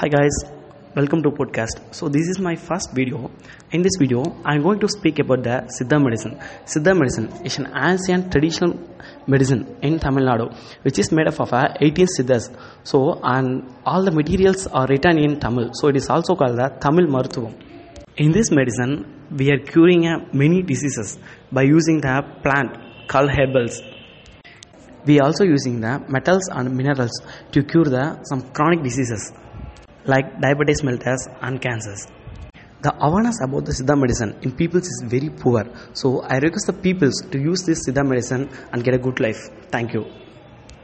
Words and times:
Hi 0.00 0.06
guys, 0.06 0.34
welcome 0.94 1.24
to 1.24 1.30
podcast. 1.38 1.80
So 1.92 2.08
this 2.08 2.28
is 2.32 2.38
my 2.38 2.54
first 2.54 2.92
video. 2.92 3.32
In 3.72 3.82
this 3.82 3.96
video, 3.98 4.20
I'm 4.44 4.62
going 4.62 4.78
to 4.78 4.88
speak 4.88 5.18
about 5.18 5.42
the 5.42 5.56
Siddha 5.76 5.98
medicine. 6.00 6.38
Siddha 6.72 6.96
medicine 6.96 7.26
is 7.44 7.58
an 7.58 7.66
ancient 7.74 8.30
traditional 8.30 8.78
medicine 9.26 9.62
in 9.82 9.98
Tamil 9.98 10.24
Nadu, 10.28 10.46
which 10.84 11.00
is 11.00 11.10
made 11.10 11.26
up 11.26 11.40
of 11.40 11.52
uh, 11.52 11.74
18 11.80 12.06
siddhas. 12.16 12.44
So 12.84 13.18
and 13.24 13.74
all 13.84 14.04
the 14.04 14.12
materials 14.12 14.68
are 14.68 14.86
written 14.86 15.18
in 15.18 15.40
Tamil. 15.40 15.70
So 15.72 15.88
it 15.88 15.96
is 15.96 16.08
also 16.08 16.36
called 16.36 16.58
the 16.58 16.68
Tamil 16.80 17.08
Maruthuvam. 17.08 17.54
In 18.18 18.30
this 18.30 18.52
medicine, 18.52 18.92
we 19.32 19.50
are 19.50 19.58
curing 19.58 20.06
uh, 20.06 20.18
many 20.32 20.62
diseases 20.62 21.18
by 21.50 21.62
using 21.62 22.00
the 22.02 22.22
plant 22.44 22.70
called 23.08 23.30
herbals. 23.30 23.82
We 25.04 25.18
are 25.18 25.26
also 25.26 25.42
using 25.42 25.80
the 25.80 25.98
metals 26.08 26.48
and 26.52 26.76
minerals 26.76 27.20
to 27.50 27.64
cure 27.64 27.86
the 27.96 28.22
some 28.30 28.42
chronic 28.52 28.84
diseases 28.84 29.32
like 30.08 30.40
diabetes 30.40 30.82
mellitus 30.82 31.28
and 31.42 31.60
cancers. 31.60 32.06
The 32.80 32.94
awareness 33.06 33.40
about 33.42 33.64
the 33.64 33.72
Siddha 33.72 33.98
medicine 33.98 34.38
in 34.42 34.52
people 34.52 34.78
is 34.78 35.02
very 35.04 35.30
poor. 35.30 35.64
So 35.92 36.22
I 36.22 36.38
request 36.38 36.66
the 36.68 36.72
peoples 36.72 37.20
to 37.32 37.38
use 37.38 37.64
this 37.64 37.86
Siddha 37.86 38.06
medicine 38.06 38.48
and 38.72 38.84
get 38.84 38.94
a 38.94 38.98
good 38.98 39.20
life. 39.20 39.50
Thank 39.70 39.94
you. 39.94 40.06